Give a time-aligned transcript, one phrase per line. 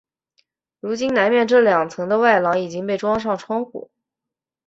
[0.79, 3.91] 如今南面这两层的外廊已经被装上窗户。